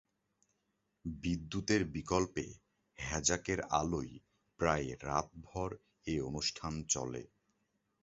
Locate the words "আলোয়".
3.71-4.13